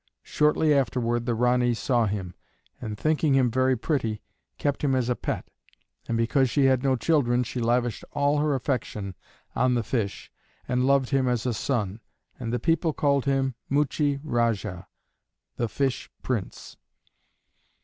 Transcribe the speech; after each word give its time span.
Shortly 0.23 0.73
afterward 0.73 1.27
the 1.27 1.35
Ranee 1.35 1.75
saw 1.75 2.07
him, 2.07 2.33
and 2.81 2.97
thinking 2.97 3.35
him 3.35 3.51
very 3.51 3.77
pretty, 3.77 4.23
kept 4.57 4.83
him 4.83 4.95
as 4.95 5.09
a 5.09 5.15
pet; 5.15 5.45
and 6.07 6.17
because 6.17 6.49
she 6.49 6.65
had 6.65 6.81
no 6.81 6.95
children 6.95 7.43
she 7.43 7.59
lavished 7.59 8.03
all 8.13 8.39
her 8.39 8.55
affection 8.55 9.13
on 9.55 9.75
the 9.75 9.83
fish 9.83 10.31
and 10.67 10.87
loved 10.87 11.09
him 11.11 11.27
as 11.27 11.45
a 11.45 11.53
son; 11.53 11.99
and 12.39 12.51
the 12.51 12.57
people 12.57 12.93
called 12.93 13.25
him 13.25 13.53
Muchie 13.69 14.19
Rajah 14.23 14.87
(the 15.57 15.67
Fish 15.67 16.09
Prince). 16.23 16.77